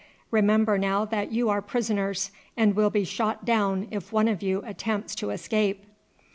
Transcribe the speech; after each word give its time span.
Remember 0.31 0.79
now 0.79 1.05
that 1.05 1.31
you 1.31 1.49
are 1.49 1.61
prisoners, 1.61 2.31
and 2.57 2.75
will 2.75 2.89
be 2.89 3.03
shot 3.03 3.45
down 3.45 3.87
if 3.91 4.11
one 4.11 4.27
of 4.27 4.41
you 4.41 4.63
attempts 4.65 5.13
to 5.13 5.29
escape." 5.29 5.83